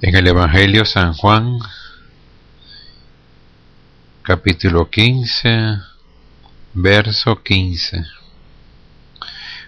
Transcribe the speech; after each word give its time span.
En 0.00 0.16
el 0.16 0.26
Evangelio 0.26 0.84
San 0.84 1.14
Juan, 1.14 1.60
capítulo 4.22 4.90
15, 4.90 5.78
verso 6.72 7.40
15. 7.40 8.04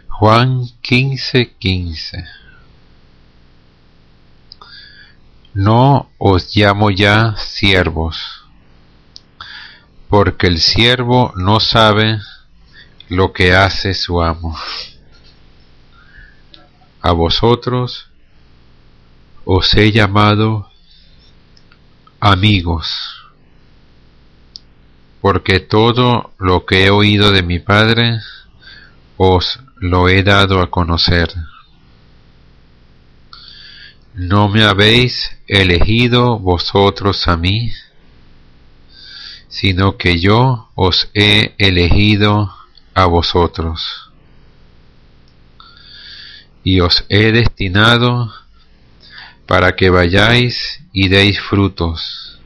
Juan 0.08 0.66
15, 0.80 1.54
15. 1.56 2.24
No 5.54 6.10
os 6.18 6.56
llamo 6.56 6.90
ya 6.90 7.36
siervos, 7.36 8.44
porque 10.08 10.48
el 10.48 10.58
siervo 10.58 11.32
no 11.36 11.60
sabe 11.60 12.18
lo 13.08 13.32
que 13.32 13.54
hace 13.54 13.94
su 13.94 14.20
amo. 14.20 14.58
A 17.00 17.12
vosotros 17.12 18.10
os 19.48 19.72
he 19.74 19.92
llamado 19.92 20.68
amigos, 22.18 23.30
porque 25.20 25.60
todo 25.60 26.32
lo 26.38 26.66
que 26.66 26.86
he 26.86 26.90
oído 26.90 27.30
de 27.30 27.44
mi 27.44 27.60
Padre 27.60 28.18
os 29.16 29.60
lo 29.76 30.08
he 30.08 30.24
dado 30.24 30.60
a 30.60 30.68
conocer. 30.68 31.32
No 34.14 34.48
me 34.48 34.64
habéis 34.64 35.38
elegido 35.46 36.40
vosotros 36.40 37.28
a 37.28 37.36
mí, 37.36 37.70
sino 39.46 39.96
que 39.96 40.18
yo 40.18 40.70
os 40.74 41.08
he 41.14 41.54
elegido 41.58 42.52
a 42.94 43.06
vosotros. 43.06 44.10
Y 46.64 46.80
os 46.80 47.04
he 47.08 47.30
destinado 47.30 48.32
para 49.46 49.76
que 49.76 49.90
vayáis 49.90 50.80
y 50.92 51.08
deis 51.08 51.40
frutos, 51.40 52.40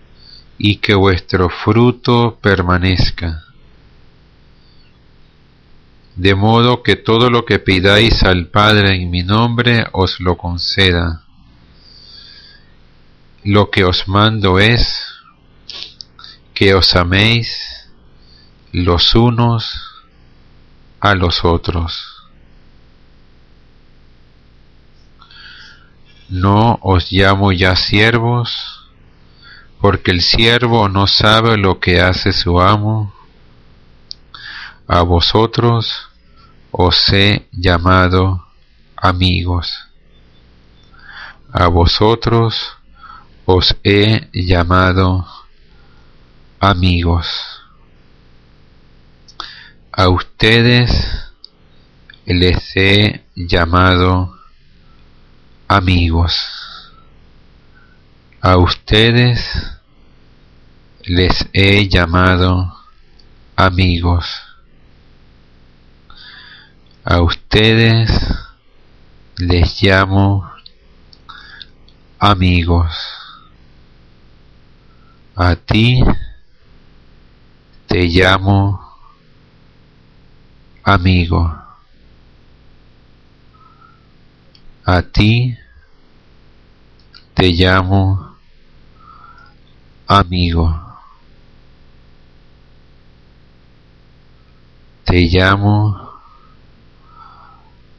y 0.58 0.76
que 0.76 0.94
vuestro 0.94 1.48
fruto 1.48 2.38
permanezca 2.40 3.44
de 6.20 6.34
modo 6.34 6.82
que 6.82 6.96
todo 6.96 7.30
lo 7.30 7.46
que 7.46 7.58
pidáis 7.58 8.22
al 8.24 8.48
Padre 8.48 8.94
en 8.94 9.10
mi 9.10 9.22
nombre 9.22 9.86
os 9.92 10.20
lo 10.20 10.36
conceda. 10.36 11.24
Lo 13.42 13.70
que 13.70 13.84
os 13.84 14.06
mando 14.06 14.58
es 14.58 15.02
que 16.52 16.74
os 16.74 16.94
améis 16.94 17.88
los 18.72 19.14
unos 19.14 19.80
a 21.00 21.14
los 21.14 21.42
otros. 21.42 22.19
No 26.30 26.78
os 26.82 27.10
llamo 27.10 27.50
ya 27.50 27.74
siervos, 27.74 28.88
porque 29.80 30.12
el 30.12 30.22
siervo 30.22 30.88
no 30.88 31.08
sabe 31.08 31.56
lo 31.56 31.80
que 31.80 32.00
hace 32.00 32.32
su 32.32 32.60
amo. 32.60 33.12
A 34.86 35.02
vosotros 35.02 36.08
os 36.70 37.12
he 37.12 37.48
llamado 37.50 38.46
amigos. 38.96 39.88
A 41.52 41.66
vosotros 41.66 42.76
os 43.44 43.74
he 43.82 44.28
llamado 44.32 45.26
amigos. 46.60 47.26
A 49.90 50.08
ustedes 50.08 50.92
les 52.24 52.76
he 52.76 53.24
llamado 53.34 54.39
amigos. 55.70 56.34
A 58.40 58.56
ustedes 58.56 59.40
les 61.04 61.48
he 61.52 61.88
llamado 61.88 62.74
amigos. 63.54 64.26
A 67.04 67.22
ustedes 67.22 68.10
les 69.36 69.80
llamo 69.80 70.50
amigos. 72.18 72.92
A 75.36 75.54
ti 75.54 76.02
te 77.86 78.08
llamo 78.08 78.80
amigo. 80.82 81.69
A 84.90 85.02
ti 85.02 85.56
te 87.36 87.46
llamo 87.52 88.02
amigo. 90.08 90.66
Te 95.04 95.28
llamo 95.32 95.76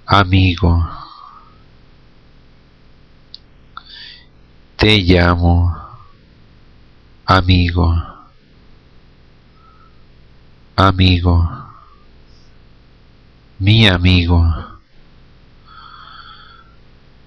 amigo. 0.06 0.74
Te 4.75 4.97
llamo 5.00 5.56
amigo. 7.25 7.88
Amigo. 10.75 11.35
Mi 13.59 13.88
amigo. 13.88 14.81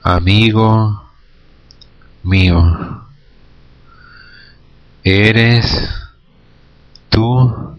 Amigo 0.06 1.02
mío. 2.24 3.06
Eres 5.02 5.88
tú 7.08 7.78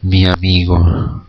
mi 0.00 0.24
amigo. 0.24 1.22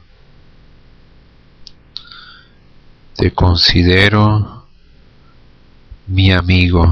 Te 3.18 3.34
considero 3.34 4.64
mi 6.06 6.32
amigo. 6.32 6.88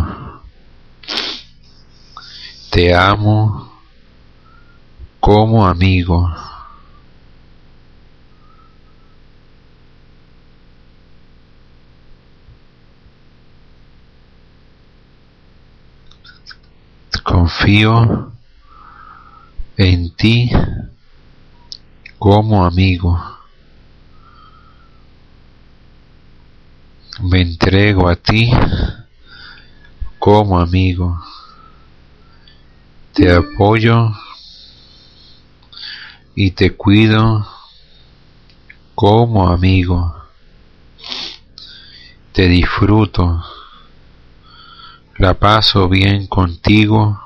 Te 2.71 2.93
amo 2.93 3.71
como 5.21 5.65
amigo. 5.65 6.29
Confío 17.45 18.31
en 19.77 20.15
ti 20.15 20.49
como 22.17 22.65
amigo. 22.65 23.21
Me 27.21 27.41
entrego 27.41 28.09
a 28.09 28.15
ti 28.15 28.51
como 30.17 30.59
amigo. 30.59 31.23
Te 33.13 33.31
apoyo 33.31 34.11
y 36.33 36.49
te 36.49 36.75
cuido 36.75 37.47
como 38.95 39.47
amigo. 39.49 40.15
Te 42.31 42.47
disfruto. 42.47 43.43
La 45.19 45.35
paso 45.35 45.87
bien 45.87 46.25
contigo, 46.25 47.24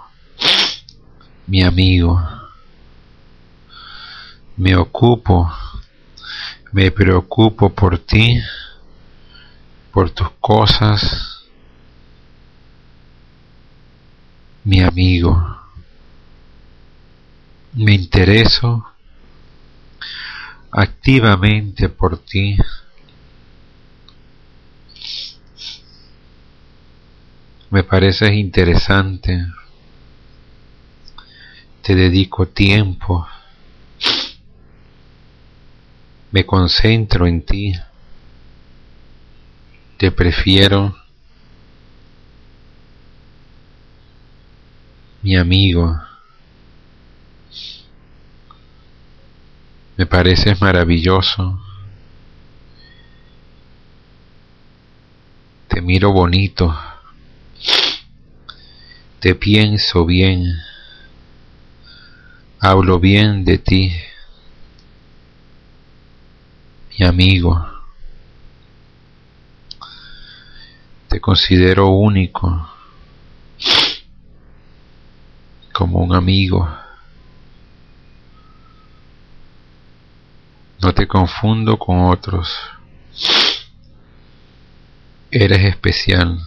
mi 1.50 1.64
amigo. 1.64 2.22
Me 4.56 4.76
ocupo, 4.76 5.50
me 6.72 6.92
preocupo 6.92 7.72
por 7.72 7.98
ti, 7.98 8.40
por 9.92 10.12
tus 10.12 10.30
cosas, 10.40 11.48
mi 14.64 14.82
amigo. 14.82 15.58
Me 17.74 17.96
intereso 17.96 18.86
activamente 20.70 21.90
por 21.90 22.20
ti. 22.20 22.58
Me 27.72 27.84
pareces 27.84 28.34
interesante, 28.34 29.48
te 31.90 31.96
dedico 31.96 32.48
tiempo, 32.48 33.28
me 36.30 36.46
concentro 36.46 37.26
en 37.26 37.42
ti, 37.44 37.74
te 39.98 40.12
prefiero, 40.12 40.96
mi 45.24 45.36
amigo, 45.36 46.00
me 49.98 50.06
pareces 50.06 50.62
maravilloso, 50.62 51.60
te 55.68 55.82
miro 55.82 56.12
bonito, 56.12 56.80
te 59.20 59.34
pienso 59.34 60.06
bien, 60.06 60.69
hablo 62.60 63.00
bien 63.00 63.46
de 63.46 63.58
ti, 63.58 63.94
mi 66.98 67.06
amigo. 67.06 67.66
Te 71.08 71.20
considero 71.22 71.88
único, 71.88 72.70
como 75.74 76.00
un 76.00 76.14
amigo. 76.14 76.70
No 80.82 80.94
te 80.94 81.08
confundo 81.08 81.78
con 81.78 82.06
otros. 82.06 82.58
Eres 85.32 85.64
especial. 85.66 86.40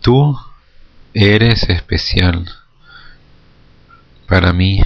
Tú 0.00 0.38
eres 1.14 1.68
especial 1.68 2.61
para 4.32 4.50
mí. 4.54 4.82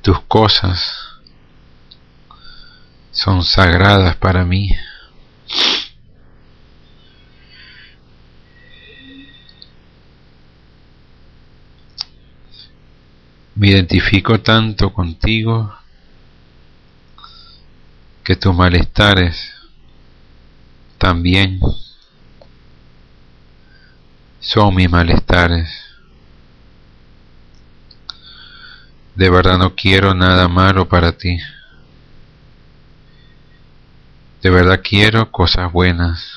Tus 0.00 0.20
cosas 0.28 1.18
son 3.10 3.42
sagradas 3.42 4.14
para 4.14 4.44
mí. 4.44 4.70
Me 13.56 13.70
identifico 13.70 14.40
tanto 14.40 14.92
contigo 14.92 15.74
que 18.22 18.36
tus 18.36 18.54
malestares 18.54 19.52
también 20.96 21.58
son 24.42 24.74
mis 24.74 24.90
malestares. 24.90 25.70
De 29.14 29.30
verdad 29.30 29.56
no 29.56 29.74
quiero 29.74 30.14
nada 30.14 30.48
malo 30.48 30.88
para 30.88 31.12
ti. 31.12 31.38
De 34.42 34.50
verdad 34.50 34.80
quiero 34.82 35.30
cosas 35.30 35.72
buenas. 35.72 36.28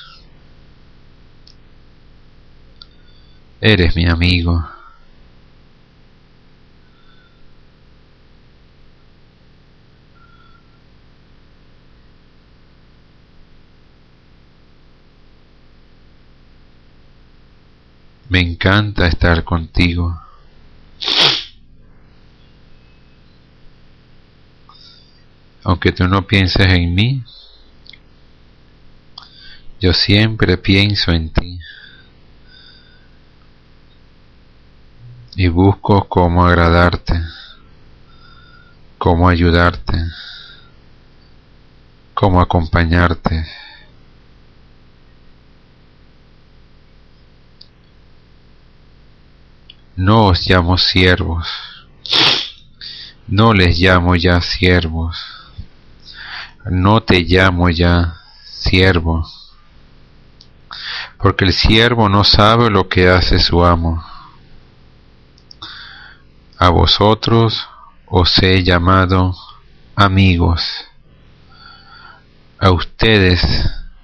Eres 3.60 3.96
mi 3.96 4.06
amigo. 4.06 4.75
Me 18.28 18.40
encanta 18.40 19.06
estar 19.06 19.44
contigo. 19.44 20.20
Aunque 25.62 25.92
tú 25.92 26.06
no 26.08 26.26
pienses 26.26 26.66
en 26.66 26.94
mí, 26.94 27.24
yo 29.80 29.92
siempre 29.92 30.56
pienso 30.56 31.12
en 31.12 31.32
ti 31.32 31.60
y 35.36 35.48
busco 35.48 36.08
cómo 36.08 36.46
agradarte, 36.46 37.20
cómo 38.96 39.28
ayudarte, 39.28 39.94
cómo 42.14 42.40
acompañarte. 42.40 43.46
No 50.06 50.26
os 50.26 50.46
llamo 50.46 50.78
siervos, 50.78 51.48
no 53.26 53.52
les 53.52 53.76
llamo 53.76 54.14
ya 54.14 54.40
siervos, 54.40 55.18
no 56.64 57.02
te 57.02 57.24
llamo 57.24 57.70
ya 57.70 58.14
siervo, 58.44 59.28
porque 61.18 61.44
el 61.46 61.52
siervo 61.52 62.08
no 62.08 62.22
sabe 62.22 62.70
lo 62.70 62.88
que 62.88 63.08
hace 63.08 63.40
su 63.40 63.64
amo. 63.64 64.04
A 66.56 66.68
vosotros 66.68 67.66
os 68.06 68.38
he 68.44 68.62
llamado 68.62 69.34
amigos, 69.96 70.84
a 72.60 72.70
ustedes 72.70 73.42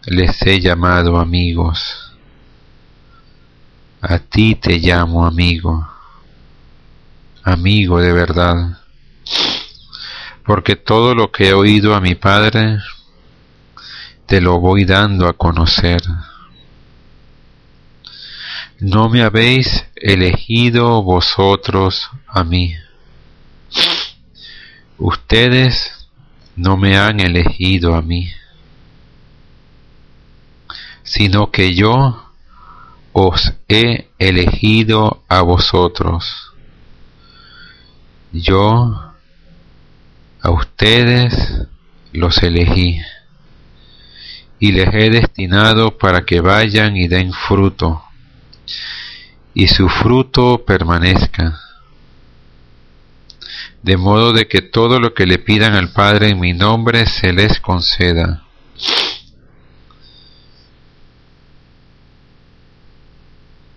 les 0.07 0.43
he 0.43 0.59
llamado 0.59 1.21
amigos. 1.21 2.13
A 4.01 4.19
ti 4.19 4.57
te 4.57 4.81
llamo 4.81 5.25
amigo, 5.25 5.92
amigo 7.45 8.01
de 8.01 8.13
verdad, 8.13 8.79
porque 10.45 10.77
todo 10.77 11.15
lo 11.15 11.31
que 11.33 11.49
he 11.49 11.55
oído 11.55 11.95
a 11.95 12.01
mi 12.01 12.15
Padre, 12.15 12.79
te 14.27 14.41
lo 14.41 14.61
voy 14.61 14.85
dando 14.85 15.29
a 15.29 15.35
conocer. 15.35 16.01
No 18.81 19.09
me 19.09 19.23
habéis 19.23 19.87
elegido 19.95 21.03
vosotros 21.03 22.11
a 22.27 22.43
mí. 22.43 22.75
Ustedes 24.99 26.09
no 26.57 26.77
me 26.77 26.97
han 26.97 27.21
elegido 27.21 27.95
a 27.95 28.03
mí, 28.03 28.31
sino 31.03 31.51
que 31.51 31.75
yo 31.75 32.25
os 33.13 33.53
he 33.69 34.09
elegido 34.19 35.23
a 35.29 35.43
vosotros. 35.43 36.52
Yo 38.33 39.15
a 40.41 40.51
ustedes 40.51 41.67
los 42.13 42.43
elegí 42.43 43.01
y 44.59 44.73
les 44.73 44.89
he 44.95 45.11
destinado 45.11 45.99
para 45.99 46.25
que 46.25 46.41
vayan 46.41 46.97
y 46.97 47.09
den 47.09 47.33
fruto 47.33 48.03
y 49.55 49.69
su 49.69 49.89
fruto 49.89 50.65
permanezca. 50.65 51.61
De 53.83 53.97
modo 53.97 54.33
de 54.33 54.47
que 54.47 54.63
todo 54.63 55.01
lo 55.01 55.13
que 55.13 55.27
le 55.27 55.39
pidan 55.39 55.75
al 55.75 55.93
Padre 55.93 56.31
en 56.31 56.41
mi 56.41 56.53
nombre 56.53 57.07
se 57.07 57.33
les 57.33 57.61
conceda. 57.61 58.45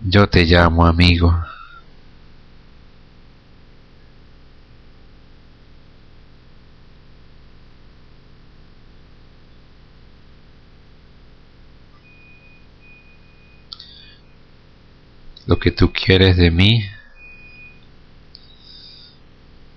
Yo 0.00 0.28
te 0.28 0.44
llamo 0.44 0.86
amigo. 0.86 1.36
Lo 15.56 15.60
que 15.60 15.70
tú 15.70 15.90
quieres 15.90 16.36
de 16.36 16.50
mí 16.50 16.84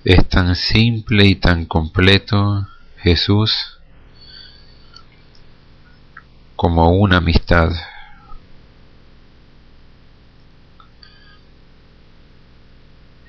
es 0.03 0.27
tan 0.27 0.53
simple 0.53 1.25
y 1.25 1.35
tan 1.35 1.67
completo, 1.67 2.67
Jesús, 2.97 3.79
como 6.57 6.89
una 6.89 7.17
amistad. 7.17 7.71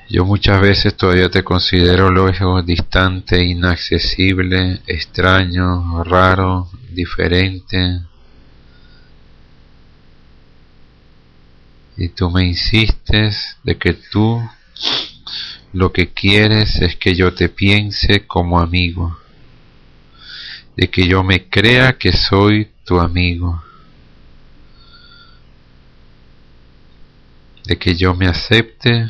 Yo 0.08 0.24
muchas 0.24 0.60
veces 0.60 0.96
todavía 0.96 1.30
te 1.30 1.44
considero 1.44 2.10
lejos, 2.10 2.66
distante, 2.66 3.44
inaccesible, 3.44 4.80
extraño, 4.88 6.02
raro, 6.02 6.68
diferente. 6.90 8.00
Y 12.00 12.08
tú 12.08 12.30
me 12.30 12.46
insistes 12.46 13.58
de 13.62 13.76
que 13.76 13.92
tú 13.92 14.42
lo 15.74 15.92
que 15.92 16.14
quieres 16.14 16.76
es 16.76 16.96
que 16.96 17.14
yo 17.14 17.34
te 17.34 17.50
piense 17.50 18.26
como 18.26 18.58
amigo, 18.58 19.18
de 20.78 20.88
que 20.88 21.06
yo 21.06 21.22
me 21.22 21.50
crea 21.50 21.98
que 21.98 22.12
soy 22.12 22.70
tu 22.86 22.98
amigo, 22.98 23.62
de 27.66 27.76
que 27.76 27.94
yo 27.94 28.14
me 28.14 28.28
acepte 28.28 29.06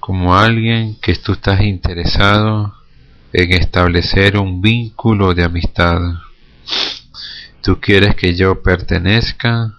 como 0.00 0.36
alguien 0.36 0.96
que 0.96 1.14
tú 1.14 1.34
estás 1.34 1.60
interesado 1.60 2.74
en 3.32 3.52
establecer 3.52 4.38
un 4.38 4.60
vínculo 4.60 5.34
de 5.34 5.44
amistad. 5.44 6.00
Tú 7.62 7.80
quieres 7.80 8.16
que 8.16 8.34
yo 8.34 8.60
pertenezca 8.60 9.78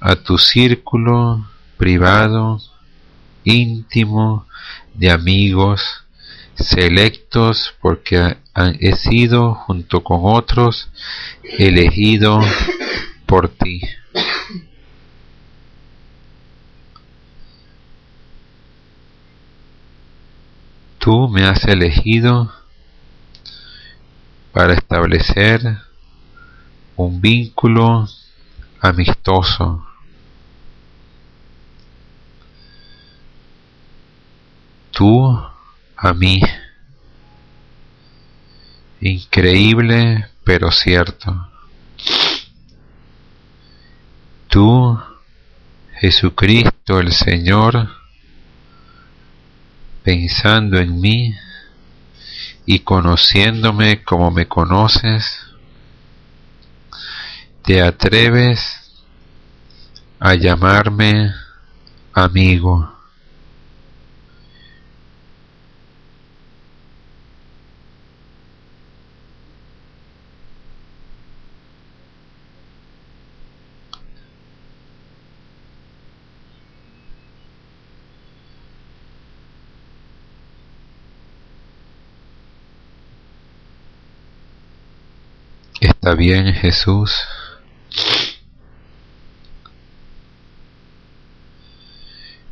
a 0.00 0.16
tu 0.16 0.38
círculo 0.38 1.46
privado, 1.76 2.60
íntimo, 3.44 4.46
de 4.94 5.10
amigos 5.10 6.04
selectos 6.54 7.74
porque 7.82 8.38
he 8.80 8.96
sido 8.96 9.54
junto 9.54 10.02
con 10.02 10.20
otros 10.22 10.88
elegido 11.42 12.40
por 13.26 13.48
ti. 13.48 13.82
Tú 20.98 21.28
me 21.28 21.44
has 21.44 21.64
elegido 21.64 22.52
para 24.52 24.72
establecer 24.72 25.60
un 26.96 27.20
vínculo 27.20 28.08
amistoso. 28.80 29.85
Tú 34.96 35.38
a 35.94 36.14
mí. 36.14 36.40
Increíble 39.02 40.26
pero 40.42 40.70
cierto. 40.70 41.50
Tú, 44.48 44.98
Jesucristo 45.98 46.98
el 46.98 47.12
Señor, 47.12 47.90
pensando 50.02 50.78
en 50.78 50.98
mí 50.98 51.34
y 52.64 52.78
conociéndome 52.78 54.02
como 54.02 54.30
me 54.30 54.48
conoces, 54.48 55.44
te 57.64 57.82
atreves 57.82 58.94
a 60.20 60.34
llamarme 60.36 61.34
amigo. 62.14 62.95
¿Está 86.06 86.14
bien 86.14 86.54
Jesús? 86.54 87.12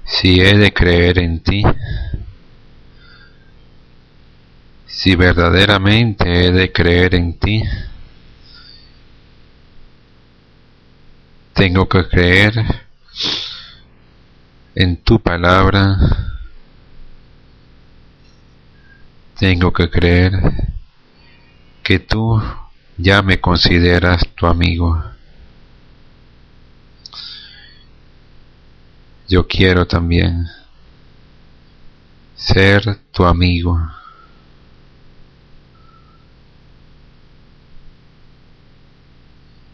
Si 0.05 0.41
he 0.41 0.59
de 0.59 0.73
creer 0.73 1.21
en 1.21 1.39
ti, 1.39 1.63
si 4.87 5.15
verdaderamente 5.15 6.47
he 6.47 6.51
de 6.51 6.73
creer 6.73 7.15
en 7.15 7.39
ti, 7.39 7.63
tengo 11.53 11.89
que 11.89 12.09
creer 12.09 12.55
en 14.75 14.97
tu 14.97 15.23
palabra, 15.23 15.97
tengo 19.39 19.73
que 19.73 19.89
creer 19.89 20.33
que 21.85 22.01
tú 22.01 22.43
ya 22.97 23.23
me 23.23 23.41
consideras 23.41 24.27
tu 24.35 24.47
amigo. 24.47 25.03
Yo 29.29 29.47
quiero 29.47 29.87
también 29.87 30.47
ser 32.37 32.99
tu 33.11 33.25
amigo. 33.25 33.81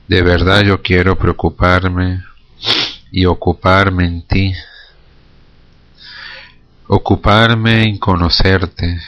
De 0.07 0.23
verdad 0.23 0.63
yo 0.63 0.83
quiero 0.83 1.17
preocuparme 1.17 2.25
y 3.13 3.27
ocuparme 3.27 4.07
en 4.07 4.23
ti. 4.23 4.55
Ocuparme 6.87 7.85
en 7.85 7.99
conocerte, 7.99 9.01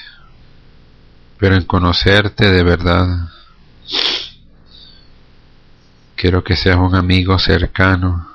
pero 1.39 1.57
en 1.57 1.65
conocerte 1.65 2.51
de 2.51 2.63
verdad. 2.63 3.09
Quiero 6.17 6.45
que 6.45 6.55
seas 6.55 6.77
un 6.77 6.95
amigo 6.95 7.39
cercano, 7.39 8.29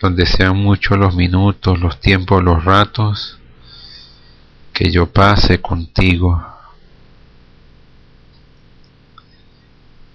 donde 0.00 0.26
sean 0.26 0.56
muchos 0.56 0.98
los 0.98 1.14
minutos, 1.14 1.78
los 1.78 2.00
tiempos, 2.00 2.42
los 2.42 2.64
ratos 2.64 3.38
que 4.72 4.90
yo 4.90 5.06
pase 5.06 5.60
contigo, 5.60 6.44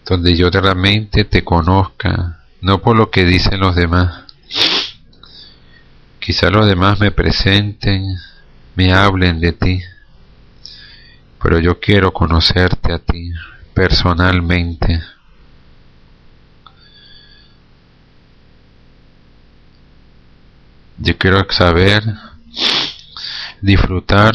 donde 0.06 0.36
yo 0.36 0.50
realmente 0.52 1.24
te 1.24 1.44
conozca, 1.44 2.44
no 2.62 2.82
por 2.82 2.96
lo 2.96 3.10
que 3.10 3.26
dicen 3.26 3.60
los 3.60 3.76
demás. 3.76 4.26
Quizá 6.20 6.50
los 6.52 6.68
demás 6.68 7.00
me 7.00 7.12
presenten, 7.12 8.06
me 8.76 8.94
hablen 8.94 9.40
de 9.40 9.54
ti, 9.54 9.82
pero 11.42 11.60
yo 11.60 11.80
quiero 11.80 12.12
conocerte 12.12 12.94
a 12.94 13.00
ti 13.00 13.32
personalmente. 13.74 15.02
Yo 20.98 21.18
quiero 21.18 21.46
saber, 21.50 22.04
disfrutar 23.62 24.34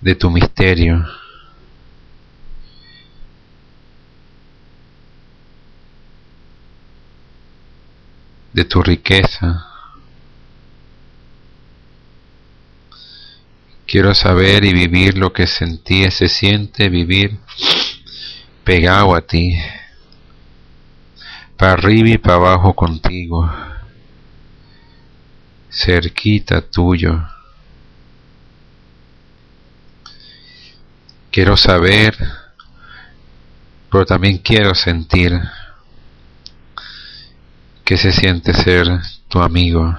de 0.00 0.14
tu 0.14 0.30
misterio. 0.30 1.04
de 8.52 8.64
tu 8.64 8.82
riqueza. 8.82 9.71
Quiero 13.92 14.14
saber 14.14 14.64
y 14.64 14.72
vivir 14.72 15.18
lo 15.18 15.34
que 15.34 15.46
sentí, 15.46 16.10
se 16.10 16.30
siente 16.30 16.88
vivir 16.88 17.38
pegado 18.64 19.14
a 19.14 19.20
ti, 19.20 19.54
para 21.58 21.72
arriba 21.72 22.08
y 22.08 22.16
para 22.16 22.36
abajo 22.36 22.72
contigo, 22.74 23.52
cerquita 25.70 26.62
tuyo. 26.62 27.22
Quiero 31.30 31.58
saber, 31.58 32.16
pero 33.90 34.06
también 34.06 34.38
quiero 34.38 34.74
sentir 34.74 35.38
que 37.84 37.98
se 37.98 38.10
siente 38.10 38.54
ser 38.54 38.86
tu 39.28 39.42
amigo. 39.42 39.94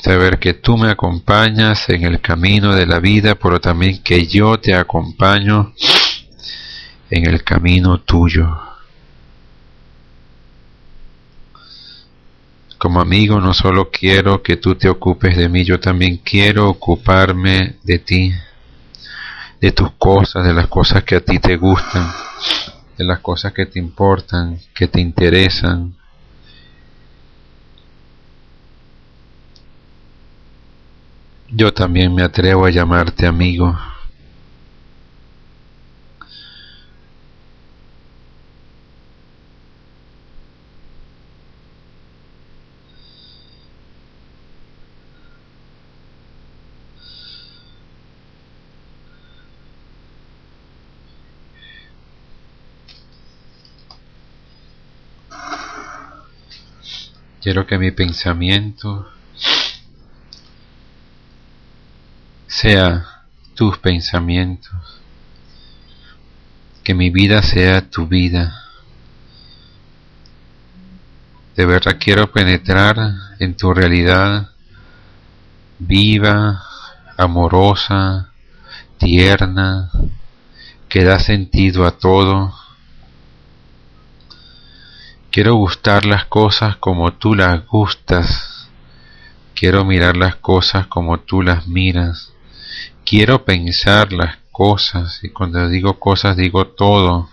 Saber 0.00 0.38
que 0.38 0.54
tú 0.54 0.76
me 0.76 0.90
acompañas 0.90 1.88
en 1.88 2.04
el 2.04 2.20
camino 2.20 2.74
de 2.74 2.86
la 2.86 3.00
vida, 3.00 3.34
pero 3.34 3.60
también 3.60 4.02
que 4.02 4.26
yo 4.26 4.58
te 4.58 4.74
acompaño 4.74 5.72
en 7.10 7.26
el 7.26 7.42
camino 7.42 8.00
tuyo. 8.00 8.56
Como 12.78 13.00
amigo 13.00 13.40
no 13.40 13.52
solo 13.54 13.90
quiero 13.90 14.40
que 14.40 14.56
tú 14.56 14.76
te 14.76 14.88
ocupes 14.88 15.36
de 15.36 15.48
mí, 15.48 15.64
yo 15.64 15.80
también 15.80 16.18
quiero 16.18 16.68
ocuparme 16.68 17.76
de 17.82 17.98
ti, 17.98 18.32
de 19.60 19.72
tus 19.72 19.90
cosas, 19.92 20.44
de 20.44 20.54
las 20.54 20.68
cosas 20.68 21.02
que 21.02 21.16
a 21.16 21.20
ti 21.20 21.40
te 21.40 21.56
gustan, 21.56 22.08
de 22.96 23.04
las 23.04 23.18
cosas 23.18 23.52
que 23.52 23.66
te 23.66 23.80
importan, 23.80 24.60
que 24.72 24.86
te 24.86 25.00
interesan, 25.00 25.97
Yo 31.50 31.72
también 31.72 32.14
me 32.14 32.22
atrevo 32.22 32.66
a 32.66 32.70
llamarte 32.70 33.26
amigo. 33.26 33.78
Quiero 57.40 57.66
que 57.66 57.78
mi 57.78 57.90
pensamiento 57.90 59.06
sea 62.60 63.06
tus 63.54 63.78
pensamientos, 63.78 64.74
que 66.82 66.92
mi 66.92 67.08
vida 67.08 67.40
sea 67.40 67.88
tu 67.88 68.08
vida. 68.08 68.64
De 71.54 71.64
verdad 71.66 71.98
quiero 72.00 72.32
penetrar 72.32 72.96
en 73.38 73.56
tu 73.56 73.72
realidad 73.72 74.50
viva, 75.78 76.64
amorosa, 77.16 78.32
tierna, 78.98 79.92
que 80.88 81.04
da 81.04 81.20
sentido 81.20 81.86
a 81.86 81.92
todo. 81.92 82.52
Quiero 85.30 85.54
gustar 85.54 86.06
las 86.06 86.24
cosas 86.24 86.76
como 86.78 87.12
tú 87.12 87.36
las 87.36 87.64
gustas. 87.66 88.68
Quiero 89.54 89.84
mirar 89.84 90.16
las 90.16 90.34
cosas 90.34 90.88
como 90.88 91.20
tú 91.20 91.42
las 91.42 91.68
miras. 91.68 92.32
Quiero 93.08 93.42
pensar 93.42 94.12
las 94.12 94.36
cosas, 94.52 95.24
y 95.24 95.30
cuando 95.30 95.66
digo 95.70 95.98
cosas 95.98 96.36
digo 96.36 96.66
todo. 96.66 97.30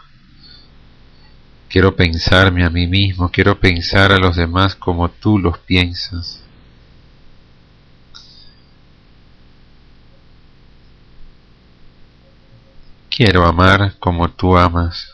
Quiero 1.68 1.98
pensarme 1.98 2.64
a 2.64 2.70
mí 2.70 2.88
mismo, 2.88 3.30
quiero 3.30 3.60
pensar 3.60 4.14
a 4.14 4.18
los 4.18 4.38
demás 4.38 4.74
como 4.76 5.10
tú 5.10 5.38
los 5.38 5.58
piensas. 5.58 6.42
Quiero 13.10 13.46
amar 13.46 13.96
como 14.00 14.30
tú 14.30 14.58
amas. 14.58 15.12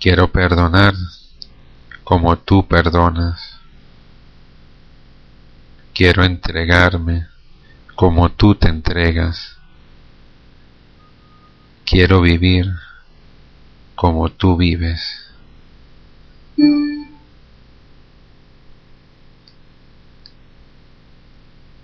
Quiero 0.00 0.32
perdonar 0.32 0.94
como 2.02 2.36
tú 2.36 2.66
perdonas. 2.66 3.60
Quiero 5.94 6.24
entregarme 6.24 7.28
como 7.96 8.30
tú 8.30 8.54
te 8.54 8.68
entregas. 8.68 9.56
Quiero 11.86 12.20
vivir 12.20 12.66
como 13.94 14.28
tú 14.28 14.56
vives. 14.56 15.32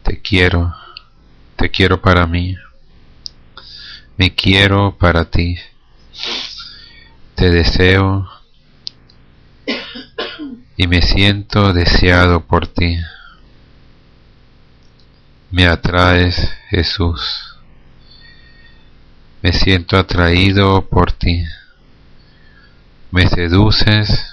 Te 0.02 0.20
quiero, 0.20 0.74
te 1.56 1.70
quiero 1.70 2.02
para 2.02 2.26
mí. 2.26 2.56
Me 4.18 4.34
quiero 4.34 4.96
para 4.98 5.30
ti. 5.30 5.56
Te 7.34 7.50
deseo 7.50 8.28
y 10.76 10.86
me 10.86 11.00
siento 11.00 11.72
deseado 11.72 12.46
por 12.46 12.66
ti. 12.66 12.98
Me 15.52 15.66
atraes, 15.66 16.50
Jesús. 16.70 17.58
Me 19.42 19.52
siento 19.52 19.98
atraído 19.98 20.88
por 20.88 21.12
ti. 21.12 21.44
Me 23.10 23.28
seduces 23.28 24.32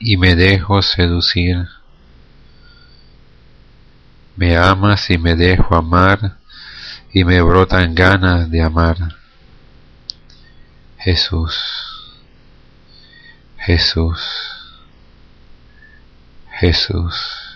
y 0.00 0.16
me 0.16 0.34
dejo 0.34 0.82
seducir. 0.82 1.68
Me 4.34 4.56
amas 4.56 5.10
y 5.10 5.16
me 5.16 5.36
dejo 5.36 5.76
amar 5.76 6.38
y 7.12 7.22
me 7.22 7.40
brotan 7.40 7.94
ganas 7.94 8.50
de 8.50 8.60
amar. 8.60 8.96
Jesús, 10.98 11.56
Jesús, 13.58 14.20
Jesús. 16.58 17.47